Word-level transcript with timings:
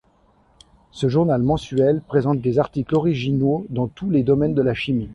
Ce 0.91 1.09
journal 1.09 1.43
mensuel 1.43 2.01
présente 2.01 2.41
des 2.41 2.57
articles 2.57 2.95
originaux 2.95 3.67
dans 3.69 3.85
tous 3.87 4.09
les 4.09 4.23
domaines 4.23 4.55
de 4.55 4.61
la 4.63 4.73
chimie. 4.73 5.09